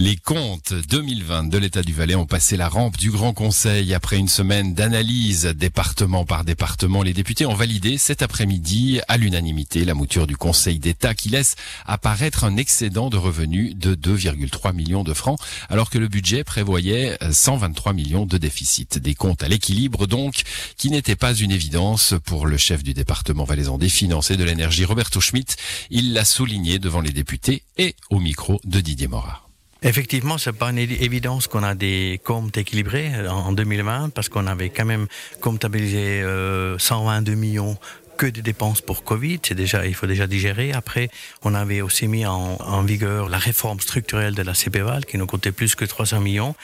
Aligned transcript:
Les 0.00 0.14
comptes 0.14 0.74
2020 0.74 1.48
de 1.48 1.58
l'État 1.58 1.82
du 1.82 1.92
Valais 1.92 2.14
ont 2.14 2.24
passé 2.24 2.56
la 2.56 2.68
rampe 2.68 2.96
du 2.96 3.10
Grand 3.10 3.32
Conseil. 3.32 3.94
Après 3.94 4.16
une 4.16 4.28
semaine 4.28 4.72
d'analyse 4.72 5.46
département 5.46 6.24
par 6.24 6.44
département, 6.44 7.02
les 7.02 7.12
députés 7.12 7.46
ont 7.46 7.54
validé 7.54 7.98
cet 7.98 8.22
après-midi 8.22 9.00
à 9.08 9.16
l'unanimité 9.16 9.84
la 9.84 9.94
mouture 9.94 10.28
du 10.28 10.36
Conseil 10.36 10.78
d'État 10.78 11.14
qui 11.14 11.30
laisse 11.30 11.56
apparaître 11.84 12.44
un 12.44 12.56
excédent 12.56 13.10
de 13.10 13.16
revenus 13.16 13.74
de 13.74 13.96
2,3 13.96 14.72
millions 14.72 15.02
de 15.02 15.12
francs 15.12 15.40
alors 15.68 15.90
que 15.90 15.98
le 15.98 16.06
budget 16.06 16.44
prévoyait 16.44 17.18
123 17.32 17.92
millions 17.92 18.24
de 18.24 18.38
déficit. 18.38 19.00
Des 19.00 19.16
comptes 19.16 19.42
à 19.42 19.48
l'équilibre 19.48 20.06
donc 20.06 20.42
qui 20.76 20.90
n'était 20.90 21.16
pas 21.16 21.34
une 21.34 21.50
évidence 21.50 22.14
pour 22.24 22.46
le 22.46 22.56
chef 22.56 22.84
du 22.84 22.94
département 22.94 23.42
valaisan 23.42 23.78
des 23.78 23.88
finances 23.88 24.30
et 24.30 24.36
de 24.36 24.44
l'énergie 24.44 24.84
Roberto 24.84 25.20
Schmitt. 25.20 25.56
Il 25.90 26.12
l'a 26.12 26.24
souligné 26.24 26.78
devant 26.78 27.00
les 27.00 27.10
députés 27.10 27.64
et 27.78 27.96
au 28.10 28.20
micro 28.20 28.60
de 28.62 28.80
Didier 28.80 29.08
Morat. 29.08 29.47
Effectivement, 29.82 30.38
c'est 30.38 30.52
pas 30.52 30.70
une 30.70 30.78
évidence 30.78 31.46
qu'on 31.46 31.62
a 31.62 31.74
des 31.74 32.20
comptes 32.24 32.56
équilibrés 32.56 33.12
en 33.28 33.52
2020 33.52 34.10
parce 34.10 34.28
qu'on 34.28 34.48
avait 34.48 34.70
quand 34.70 34.84
même 34.84 35.06
comptabilisé 35.40 36.24
122 36.78 37.34
millions 37.34 37.76
que 38.18 38.26
des 38.26 38.42
dépenses 38.42 38.80
pour 38.80 39.04
Covid, 39.04 39.38
c'est 39.46 39.54
déjà, 39.54 39.86
il 39.86 39.94
faut 39.94 40.08
déjà 40.08 40.26
digérer. 40.26 40.72
Après, 40.72 41.08
on 41.44 41.54
avait 41.54 41.80
aussi 41.82 42.08
mis 42.08 42.26
en, 42.26 42.56
en, 42.58 42.82
vigueur 42.82 43.28
la 43.28 43.38
réforme 43.38 43.78
structurelle 43.78 44.34
de 44.34 44.42
la 44.42 44.54
CPVAL 44.54 45.06
qui 45.06 45.16
nous 45.18 45.26
coûtait 45.26 45.52
plus 45.52 45.76
que 45.76 45.84
300 45.84 46.20
millions 46.20 46.56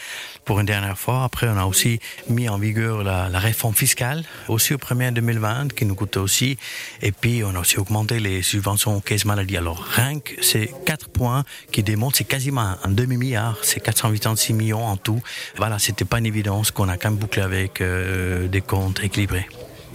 pour 0.45 0.59
une 0.59 0.67
dernière 0.67 0.99
fois. 0.99 1.23
Après, 1.23 1.49
on 1.49 1.57
a 1.57 1.65
aussi 1.65 2.01
mis 2.29 2.49
en 2.49 2.59
vigueur 2.59 3.05
la, 3.05 3.29
la 3.29 3.39
réforme 3.39 3.75
fiscale 3.75 4.25
aussi 4.49 4.75
au 4.75 4.79
1er 4.79 5.13
2020 5.13 5.75
qui 5.75 5.85
nous 5.87 5.95
coûtait 5.95 6.19
aussi. 6.19 6.59
Et 7.03 7.13
puis, 7.13 7.45
on 7.45 7.55
a 7.55 7.61
aussi 7.61 7.79
augmenté 7.79 8.19
les 8.19 8.43
subventions 8.43 9.01
caisse 9.01 9.25
maladie. 9.25 9.57
Alors, 9.57 9.81
rien 9.81 10.19
que 10.19 10.43
ces 10.43 10.73
quatre 10.85 11.09
points 11.09 11.45
qui 11.71 11.85
démontrent, 11.85 12.17
c'est 12.17 12.25
quasiment 12.25 12.75
un 12.83 12.91
demi-milliard, 12.91 13.59
c'est 13.63 13.79
486 13.79 14.55
millions 14.55 14.85
en 14.85 14.97
tout. 14.97 15.23
Voilà, 15.57 15.79
c'était 15.79 16.05
pas 16.05 16.19
une 16.19 16.27
évidence 16.27 16.73
qu'on 16.73 16.89
a 16.89 16.97
quand 16.97 17.11
même 17.11 17.19
bouclé 17.19 17.43
avec 17.43 17.81
euh, 17.81 18.49
des 18.49 18.61
comptes 18.61 19.01
équilibrés 19.05 19.47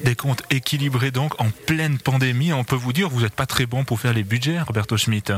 des 0.03 0.16
comptes 0.16 0.44
équilibrés 0.50 1.11
donc 1.11 1.39
en 1.42 1.50
pleine 1.66 1.97
pandémie. 1.97 2.53
On 2.53 2.64
peut 2.64 2.75
vous 2.75 2.94
dire, 2.94 3.09
vous 3.09 3.22
n'êtes 3.22 3.33
pas 3.33 3.45
très 3.45 3.66
bon 3.66 3.83
pour 3.83 4.00
faire 4.00 4.14
les 4.14 4.23
budgets, 4.23 4.59
Roberto 4.61 4.97
Schmitt. 4.97 5.31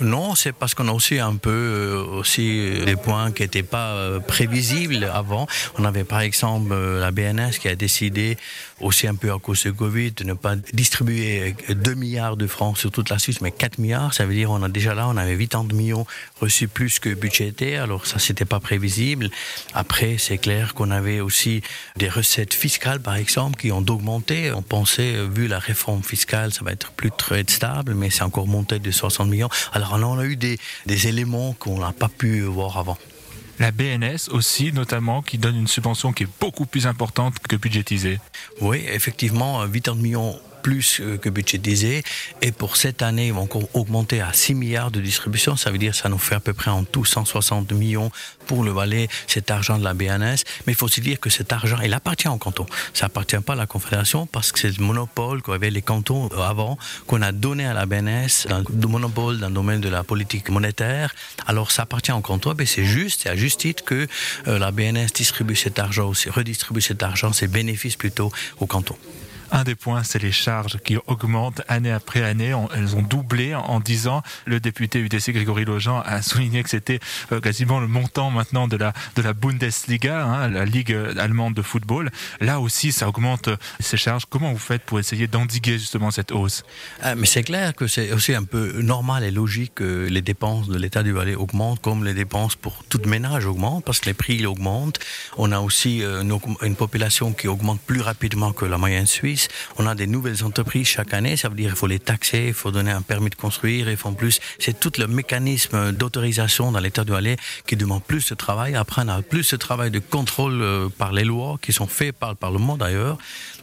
Non, 0.00 0.34
c'est 0.34 0.52
parce 0.52 0.74
qu'on 0.74 0.88
a 0.88 0.92
aussi 0.92 1.18
un 1.18 1.36
peu 1.36 1.50
euh, 1.50 2.04
aussi 2.18 2.80
des 2.84 2.96
points 2.96 3.32
qui 3.32 3.42
n'étaient 3.42 3.62
pas 3.62 3.92
euh, 3.92 4.20
prévisibles 4.20 5.04
avant. 5.12 5.46
On 5.78 5.84
avait 5.84 6.04
par 6.04 6.20
exemple 6.20 6.72
euh, 6.72 7.00
la 7.00 7.10
BNS 7.10 7.58
qui 7.60 7.68
a 7.68 7.74
décidé 7.74 8.36
aussi 8.80 9.06
un 9.06 9.14
peu 9.14 9.32
à 9.32 9.38
cause 9.38 9.62
de 9.64 9.70
Covid 9.70 10.12
de 10.12 10.24
ne 10.24 10.34
pas 10.34 10.56
distribuer 10.72 11.54
2 11.68 11.94
milliards 11.94 12.36
de 12.36 12.46
francs 12.46 12.78
sur 12.78 12.90
toute 12.90 13.10
la 13.10 13.18
Suisse, 13.18 13.40
mais 13.40 13.52
4 13.52 13.78
milliards. 13.78 14.14
Ça 14.14 14.26
veut 14.26 14.34
dire 14.34 14.50
on 14.50 14.62
a 14.62 14.68
déjà 14.68 14.94
là, 14.94 15.08
on 15.08 15.16
avait 15.16 15.36
80 15.36 15.74
millions 15.74 16.06
reçus 16.40 16.68
plus 16.68 16.98
que 16.98 17.10
budgété. 17.10 17.76
Alors 17.76 18.06
ça, 18.06 18.18
c'était 18.18 18.44
pas 18.44 18.60
prévisible. 18.60 19.30
Après, 19.74 20.16
c'est 20.18 20.38
clair 20.38 20.74
qu'on 20.74 20.90
avait 20.90 21.20
aussi 21.20 21.62
des 21.96 22.08
recettes 22.08 22.54
fiscales, 22.54 23.00
par 23.00 23.14
exemple, 23.16 23.60
qui 23.60 23.70
ont 23.72 23.81
d'augmenter. 23.84 24.52
On 24.52 24.62
pensait, 24.62 25.26
vu 25.26 25.48
la 25.48 25.58
réforme 25.58 26.02
fiscale, 26.02 26.52
ça 26.52 26.64
va 26.64 26.72
être 26.72 26.92
plus 26.92 27.10
très 27.10 27.44
stable, 27.48 27.94
mais 27.94 28.10
c'est 28.10 28.22
encore 28.22 28.46
monté 28.46 28.78
de 28.78 28.90
60 28.90 29.28
millions. 29.28 29.50
Alors 29.72 29.92
on 30.00 30.18
a 30.18 30.24
eu 30.24 30.36
des, 30.36 30.58
des 30.86 31.08
éléments 31.08 31.54
qu'on 31.54 31.78
n'a 31.78 31.92
pas 31.92 32.08
pu 32.08 32.40
voir 32.42 32.78
avant. 32.78 32.98
La 33.58 33.70
BNS 33.70 34.30
aussi, 34.30 34.72
notamment, 34.72 35.22
qui 35.22 35.38
donne 35.38 35.56
une 35.56 35.68
subvention 35.68 36.12
qui 36.12 36.24
est 36.24 36.28
beaucoup 36.40 36.66
plus 36.66 36.86
importante 36.86 37.38
que 37.38 37.54
budgétisée. 37.56 38.18
Oui, 38.60 38.82
effectivement, 38.88 39.60
80 39.68 39.94
millions 39.96 40.38
plus 40.62 41.02
que 41.20 41.28
budgétisé. 41.28 42.02
Et 42.40 42.52
pour 42.52 42.76
cette 42.76 43.02
année, 43.02 43.28
ils 43.28 43.32
vont 43.32 43.42
encore 43.42 43.68
augmenter 43.74 44.20
à 44.20 44.32
6 44.32 44.54
milliards 44.54 44.90
de 44.90 45.00
distribution. 45.00 45.56
Ça 45.56 45.70
veut 45.70 45.78
dire 45.78 45.92
que 45.92 45.98
ça 45.98 46.08
nous 46.08 46.18
fait 46.18 46.34
à 46.34 46.40
peu 46.40 46.52
près 46.52 46.70
en 46.70 46.84
tout 46.84 47.04
160 47.04 47.72
millions 47.72 48.10
pour 48.46 48.64
le 48.64 48.70
Valais, 48.70 49.08
cet 49.26 49.50
argent 49.50 49.78
de 49.78 49.84
la 49.84 49.94
BNS. 49.94 50.42
Mais 50.66 50.72
il 50.72 50.74
faut 50.74 50.86
aussi 50.86 51.00
dire 51.00 51.20
que 51.20 51.30
cet 51.30 51.52
argent, 51.52 51.78
il 51.82 51.92
appartient 51.94 52.28
au 52.28 52.36
canton. 52.36 52.66
Ça 52.94 53.06
appartient 53.06 53.38
pas 53.38 53.54
à 53.54 53.56
la 53.56 53.66
Confédération 53.66 54.26
parce 54.26 54.52
que 54.52 54.58
c'est 54.58 54.76
le 54.76 54.84
monopole 54.84 55.42
qu'avaient 55.42 55.70
les 55.70 55.82
cantons 55.82 56.28
avant, 56.28 56.78
qu'on 57.06 57.22
a 57.22 57.32
donné 57.32 57.66
à 57.66 57.74
la 57.74 57.86
BNS, 57.86 58.48
le 58.48 58.88
monopole 58.88 59.38
dans 59.38 59.48
le 59.48 59.54
domaine 59.54 59.80
de 59.80 59.88
la 59.88 60.04
politique 60.04 60.48
monétaire. 60.48 61.14
Alors 61.46 61.70
ça 61.70 61.82
appartient 61.82 62.12
au 62.12 62.20
canton. 62.20 62.54
Mais 62.56 62.66
c'est 62.66 62.84
juste, 62.84 63.22
c'est 63.22 63.28
à 63.28 63.36
juste 63.36 63.60
titre 63.60 63.84
que 63.84 64.06
euh, 64.48 64.58
la 64.58 64.70
BNS 64.70 65.08
distribue 65.14 65.56
cet 65.56 65.78
argent 65.78 66.12
redistribue 66.30 66.80
cet 66.80 67.02
argent, 67.02 67.32
ses 67.32 67.48
bénéfices 67.48 67.96
plutôt 67.96 68.32
au 68.58 68.66
canton. 68.66 68.96
Un 69.54 69.64
des 69.64 69.74
points, 69.74 70.02
c'est 70.02 70.18
les 70.22 70.32
charges 70.32 70.78
qui 70.82 70.96
augmentent 71.06 71.60
année 71.68 71.92
après 71.92 72.22
année. 72.22 72.56
Elles 72.74 72.96
ont 72.96 73.02
doublé 73.02 73.54
en 73.54 73.80
10 73.80 74.08
ans. 74.08 74.22
Le 74.46 74.60
député 74.60 74.98
UDC 74.98 75.32
Grégory 75.32 75.66
Lojean 75.66 76.02
a 76.06 76.22
souligné 76.22 76.62
que 76.62 76.70
c'était 76.70 77.00
euh, 77.32 77.40
quasiment 77.40 77.78
le 77.78 77.86
montant 77.86 78.30
maintenant 78.30 78.66
de 78.66 78.78
la, 78.78 78.94
de 79.14 79.20
la 79.20 79.34
Bundesliga, 79.34 80.24
hein, 80.24 80.48
la 80.48 80.64
ligue 80.64 80.96
allemande 81.18 81.52
de 81.52 81.60
football. 81.60 82.10
Là 82.40 82.60
aussi, 82.60 82.92
ça 82.92 83.06
augmente 83.06 83.50
ces 83.78 83.98
charges. 83.98 84.24
Comment 84.24 84.50
vous 84.52 84.58
faites 84.58 84.84
pour 84.84 84.98
essayer 84.98 85.26
d'endiguer 85.26 85.78
justement 85.78 86.10
cette 86.10 86.32
hausse? 86.32 86.64
Ah, 87.02 87.14
Mais 87.14 87.26
c'est 87.26 87.42
clair 87.42 87.74
que 87.74 87.86
c'est 87.86 88.10
aussi 88.12 88.34
un 88.34 88.44
peu 88.44 88.80
normal 88.80 89.22
et 89.22 89.30
logique 89.30 89.74
que 89.74 90.08
les 90.10 90.22
dépenses 90.22 90.68
de 90.68 90.78
l'État 90.78 91.02
du 91.02 91.12
Valais 91.12 91.34
augmentent 91.34 91.82
comme 91.82 92.04
les 92.06 92.14
dépenses 92.14 92.56
pour 92.56 92.84
tout 92.88 93.02
ménage 93.04 93.44
augmentent 93.44 93.84
parce 93.84 94.00
que 94.00 94.06
les 94.06 94.14
prix 94.14 94.46
augmentent. 94.46 94.98
On 95.36 95.52
a 95.52 95.60
aussi 95.60 96.02
euh, 96.02 96.24
une 96.62 96.76
population 96.76 97.34
qui 97.34 97.48
augmente 97.48 97.82
plus 97.82 98.00
rapidement 98.00 98.52
que 98.52 98.64
la 98.64 98.78
moyenne 98.78 99.06
suisse. 99.06 99.41
On 99.78 99.86
a 99.86 99.94
des 99.94 100.06
nouvelles 100.06 100.44
entreprises 100.44 100.88
chaque 100.88 101.14
année, 101.14 101.36
ça 101.36 101.48
veut 101.48 101.54
dire 101.54 101.70
qu'il 101.70 101.78
faut 101.78 101.86
les 101.86 101.98
taxer, 101.98 102.46
il 102.48 102.54
faut 102.54 102.70
donner 102.70 102.90
un 102.90 103.02
permis 103.02 103.30
de 103.30 103.34
construire, 103.34 103.88
ils 103.88 103.96
font 103.96 104.14
plus. 104.14 104.40
C'est 104.58 104.78
tout 104.78 104.92
le 104.98 105.06
mécanisme 105.06 105.92
d'autorisation 105.92 106.72
dans 106.72 106.80
l'État 106.80 107.04
du 107.04 107.12
Valais 107.12 107.36
qui 107.66 107.76
demande 107.76 108.02
plus 108.02 108.28
de 108.28 108.34
travail. 108.34 108.74
Après, 108.74 109.02
on 109.04 109.08
a 109.08 109.22
plus 109.22 109.50
de 109.50 109.56
travail 109.56 109.90
de 109.90 109.98
contrôle 109.98 110.60
euh, 110.60 110.88
par 110.88 111.12
les 111.12 111.24
lois 111.24 111.58
qui 111.60 111.72
sont 111.72 111.86
faites 111.86 112.16
par 112.16 112.30
le 112.30 112.36
Parlement 112.36 112.76
d'ailleurs. 112.76 113.18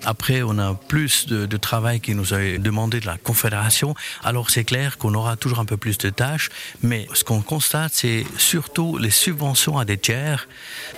Après, 0.06 0.42
on 0.44 0.58
a 0.60 0.76
plus 0.76 1.28
de, 1.28 1.58
travail 1.58 2.00
qui 2.00 2.16
nous 2.16 2.34
a 2.34 2.58
demandé 2.58 3.02
de 3.02 3.06
la 3.06 3.18
Confédération. 3.18 3.96
Alors, 4.24 4.50
c'est 4.50 4.64
clair 4.64 4.98
qu'on 4.98 5.14
aura 5.14 5.36
toujours 5.36 5.60
un 5.60 5.66
peu 5.66 5.76
plus 5.76 5.98
de 5.98 6.10
tâches, 6.10 6.50
mais 6.82 7.08
ce 7.14 7.24
qu'on 7.26 7.42
constate, 7.42 7.92
c'est 7.94 8.24
surtout 8.38 8.98
les 8.98 9.10
subventions 9.10 9.78
à 9.78 9.84
des 9.84 9.98
tiers 9.98 10.48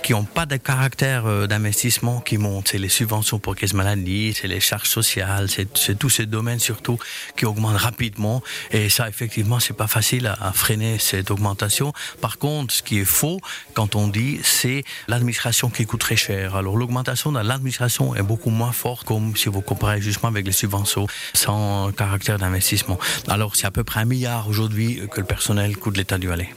qui 0.04 0.12
n'ont 0.12 0.24
pas 0.24 0.46
de 0.46 0.56
caractère 0.56 1.26
euh, 1.26 1.46
d'investissement 1.46 2.20
qui 2.20 2.38
montent. 2.38 2.68
C'est 2.68 2.78
les 2.78 2.88
subventions 2.88 3.40
pour 3.40 3.56
caisse 3.56 3.74
maladie, 3.74 4.34
c'est 4.40 4.46
les 4.46 4.60
charges 4.72 4.88
sociales, 4.88 5.48
c'est 5.48 5.98
tous 5.98 6.08
ces 6.08 6.26
domaines 6.26 6.58
surtout 6.58 6.98
qui 7.36 7.44
augmentent 7.44 7.76
rapidement. 7.76 8.42
Et 8.70 8.88
ça, 8.88 9.08
effectivement, 9.08 9.60
c'est 9.60 9.76
pas 9.76 9.86
facile 9.86 10.26
à, 10.26 10.52
freiner 10.52 10.98
cette 10.98 11.30
augmentation. 11.30 11.92
Par 12.20 12.38
contre, 12.38 12.72
ce 12.72 12.82
qui 12.82 12.98
est 13.00 13.04
faux 13.04 13.38
quand 13.74 13.96
on 13.96 14.08
dit, 14.08 14.40
c'est 14.42 14.84
l'administration 15.08 15.68
qui 15.68 15.84
coûte 15.84 16.00
très 16.00 16.16
cher. 16.16 16.56
Alors, 16.56 16.76
l'augmentation 16.76 17.32
de 17.32 17.40
l'administration 17.40 18.14
est 18.16 18.22
beaucoup 18.22 18.50
moins 18.50 18.72
forte 18.72 19.06
comme 19.06 19.36
si 19.36 19.48
vous 19.48 19.60
comparez 19.60 20.00
justement 20.00 20.30
avec 20.30 20.46
les 20.46 20.52
subventions 20.52 21.06
sans 21.34 21.92
caractère 21.92 22.38
d'investissement. 22.38 22.98
Alors 23.28 23.56
c'est 23.56 23.66
à 23.66 23.70
peu 23.70 23.84
près 23.84 24.00
un 24.00 24.04
milliard 24.04 24.48
aujourd'hui 24.48 25.02
que 25.10 25.20
le 25.20 25.26
personnel 25.26 25.76
coûte 25.76 25.96
l'État 25.96 26.18
du 26.18 26.28
Valais. 26.28 26.50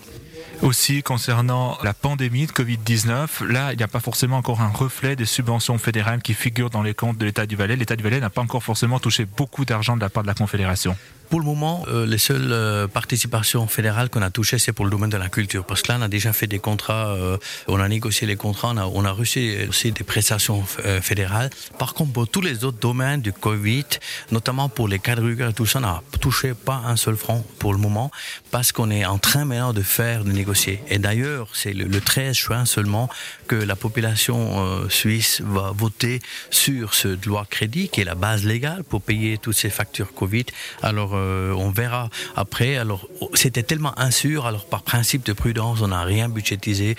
Aussi, 0.62 1.04
concernant 1.04 1.78
la 1.84 1.94
pandémie 1.94 2.48
de 2.48 2.52
Covid-19, 2.52 3.46
là, 3.46 3.74
il 3.74 3.78
n'y 3.78 3.84
a 3.84 3.88
pas 3.88 4.00
forcément 4.00 4.38
encore 4.38 4.62
un 4.62 4.70
reflet 4.70 5.16
des 5.16 5.26
subventions 5.26 5.78
fédérales 5.78 6.22
qui 6.22 6.34
figurent 6.34 6.70
dans 6.70 6.82
les 6.82 6.94
comptes 6.94 7.18
de 7.18 7.26
l'État 7.26 7.46
du 7.46 7.56
Valais. 7.56 7.76
L'État 7.76 7.96
du 7.96 8.04
Valais 8.04 8.20
n'a 8.20 8.30
pas 8.30 8.42
encore 8.42 8.64
forcément 8.64 9.00
touché 9.00 9.26
beaucoup 9.26 9.66
d'argent 9.66 9.96
de 9.96 10.02
la 10.02 10.10
part 10.10 10.24
de 10.24 10.28
la 10.28 10.34
Confédération. 10.34 10.96
Pour 11.30 11.40
le 11.40 11.46
moment, 11.46 11.86
euh, 11.88 12.06
les 12.06 12.18
seules 12.18 12.52
euh, 12.52 12.88
participations 12.88 13.68
fédérales 13.68 14.10
qu'on 14.10 14.22
a 14.22 14.30
touchées, 14.30 14.60
c'est 14.60 14.74
pour 14.74 14.86
le 14.86 14.92
domaine 14.92 15.10
de 15.10 15.18
la 15.18 15.30
culture. 15.30 15.66
Parce 15.66 15.82
que 15.82 15.92
là, 15.92 15.98
on 16.00 16.04
a 16.04 16.08
déjà 16.08 16.34
fait 16.34 16.48
des 16.48 16.60
contrats, 16.60 17.10
euh, 17.10 17.38
on 17.68 17.80
a 17.80 17.88
négocié 17.88 18.28
les 18.28 18.36
contrats, 18.36 18.72
on 18.74 18.78
a, 18.78 18.86
on 18.86 19.06
a 19.06 19.12
reçu 19.12 19.68
aussi 19.68 19.92
des 19.92 20.04
prestations 20.04 20.64
euh, 20.86 21.02
fédérales. 21.02 21.50
Par 21.80 21.94
contre, 21.94 22.14
pour 22.14 22.28
tous 22.28 22.42
les 22.42 22.64
autres 22.64 22.80
domaines 22.80 23.22
du 23.22 23.34
Covid, 23.34 23.86
notamment 24.32 24.70
pour 24.70 24.88
les 24.88 25.00
quadrugueurs 25.00 25.50
et 25.50 25.54
tout 25.54 25.66
ça, 25.66 25.80
on 25.80 25.82
n'a 25.82 26.02
touché 26.22 26.54
pas 26.54 26.82
un 26.86 26.96
seul 26.96 27.16
franc 27.16 27.44
pour 27.60 27.74
le 27.74 27.80
moment, 27.80 28.12
parce 28.52 28.72
qu'on 28.72 28.92
est 28.92 29.06
en 29.06 29.18
train 29.18 29.46
maintenant 29.46 29.74
de 29.74 29.82
faire, 29.82 30.24
de 30.24 30.32
négocier. 30.32 30.82
Et 30.90 31.00
d'ailleurs, 31.00 31.48
c'est 31.54 31.74
le, 31.74 31.86
le, 31.86 32.02
13 32.02 32.36
juin 32.36 32.66
seulement 32.66 33.10
que 33.48 33.56
la 33.56 33.76
population 33.76 34.66
euh, 34.66 34.90
suisse 34.90 35.42
va 35.42 35.72
voter 35.76 36.22
sur 36.52 36.94
ce 36.94 37.18
loi 37.26 37.46
crédit, 37.50 37.90
qui 37.90 38.02
est 38.02 38.06
la 38.06 38.16
base 38.16 38.46
légale 38.46 38.84
pour 38.84 39.02
payer 39.02 39.38
toutes 39.38 39.56
ces 39.56 39.70
factures 39.70 40.14
Covid. 40.14 40.46
Alors, 40.82 41.15
euh, 41.16 41.54
on 41.54 41.70
verra 41.70 42.10
après. 42.36 42.78
Alors, 42.78 43.08
c'était 43.34 43.64
tellement 43.64 43.98
insure, 44.00 44.46
alors 44.46 44.66
par 44.66 44.84
principe 44.84 45.26
de 45.26 45.34
prudence, 45.34 45.82
on 45.82 45.90
n'a 45.90 46.04
rien 46.04 46.30
budgétisé, 46.30 46.96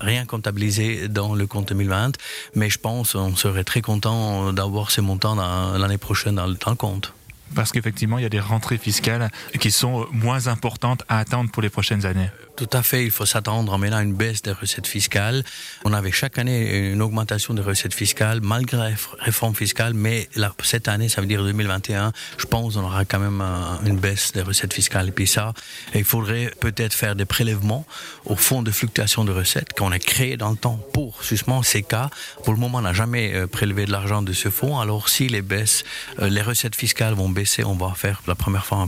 rien 0.00 0.24
comptabilisé 0.24 1.08
dans 1.08 1.34
le 1.34 1.46
compte 1.46 1.68
2020. 1.68 2.12
Mais 2.54 2.70
je 2.70 2.78
pense 2.78 3.14
on 3.14 3.36
serait 3.36 3.64
très 3.64 3.82
content 3.82 4.52
d'avoir 4.52 4.90
ces 4.90 5.00
montants 5.00 5.34
l'année 5.76 5.98
prochaine 5.98 6.36
dans 6.36 6.46
le 6.46 6.56
compte. 6.76 7.12
Parce 7.54 7.72
qu'effectivement, 7.72 8.18
il 8.18 8.22
y 8.22 8.26
a 8.26 8.30
des 8.30 8.40
rentrées 8.40 8.78
fiscales 8.78 9.30
qui 9.58 9.70
sont 9.70 10.06
moins 10.12 10.46
importantes 10.46 11.02
à 11.08 11.18
attendre 11.18 11.50
pour 11.50 11.62
les 11.62 11.70
prochaines 11.70 12.06
années. 12.06 12.30
Tout 12.56 12.68
à 12.72 12.82
fait, 12.82 13.04
il 13.04 13.10
faut 13.10 13.24
s'attendre 13.24 13.76
maintenant 13.78 13.96
à 13.96 14.02
une 14.02 14.14
baisse 14.14 14.42
des 14.42 14.52
recettes 14.52 14.86
fiscales. 14.86 15.44
On 15.84 15.94
avait 15.94 16.12
chaque 16.12 16.36
année 16.38 16.90
une 16.90 17.00
augmentation 17.00 17.54
des 17.54 17.62
recettes 17.62 17.94
fiscales 17.94 18.40
malgré 18.42 18.76
la 18.76 18.90
réforme 19.18 19.54
fiscale, 19.54 19.94
mais 19.94 20.28
cette 20.62 20.88
année, 20.88 21.08
ça 21.08 21.22
veut 21.22 21.26
dire 21.26 21.42
2021, 21.42 22.12
je 22.36 22.44
pense 22.44 22.76
on 22.76 22.84
aura 22.84 23.04
quand 23.06 23.18
même 23.18 23.40
une 23.86 23.98
baisse 23.98 24.32
des 24.32 24.42
recettes 24.42 24.74
fiscales. 24.74 25.08
Et 25.08 25.12
puis 25.12 25.26
ça, 25.26 25.54
il 25.94 26.04
faudrait 26.04 26.52
peut-être 26.60 26.92
faire 26.92 27.16
des 27.16 27.24
prélèvements 27.24 27.86
au 28.26 28.36
fonds 28.36 28.62
de 28.62 28.70
fluctuation 28.70 29.24
de 29.24 29.32
recettes 29.32 29.72
qu'on 29.72 29.90
a 29.90 29.98
créé 29.98 30.36
dans 30.36 30.50
le 30.50 30.56
temps 30.56 30.78
pour 30.92 31.22
justement 31.22 31.62
ces 31.62 31.82
cas. 31.82 32.10
Pour 32.44 32.52
le 32.52 32.58
moment, 32.60 32.78
on 32.78 32.82
n'a 32.82 32.92
jamais 32.92 33.34
euh, 33.34 33.46
prélevé 33.46 33.86
de 33.86 33.92
l'argent 33.92 34.20
de 34.20 34.32
ce 34.32 34.50
fonds. 34.50 34.78
Alors 34.78 35.08
si 35.08 35.28
les 35.28 35.42
baisses, 35.42 35.84
euh, 36.18 36.28
les 36.28 36.42
recettes 36.42 36.76
fiscales 36.76 37.14
vont 37.14 37.30
on 37.64 37.74
va 37.74 37.94
faire 37.94 38.22
la 38.26 38.34
première 38.34 38.66
fois. 38.66 38.86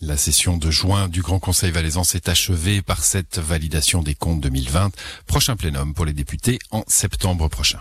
La 0.00 0.16
session 0.16 0.56
de 0.56 0.70
juin 0.70 1.08
du 1.08 1.22
Grand 1.22 1.40
Conseil 1.40 1.72
valaisan 1.72 2.04
s'est 2.04 2.30
achevée 2.30 2.82
par 2.82 3.02
cette 3.04 3.38
validation 3.38 4.02
des 4.02 4.14
comptes 4.14 4.40
2020. 4.40 4.90
Prochain 5.26 5.56
plénum 5.56 5.92
pour 5.92 6.04
les 6.04 6.12
députés 6.12 6.58
en 6.70 6.84
septembre 6.86 7.48
prochain. 7.48 7.80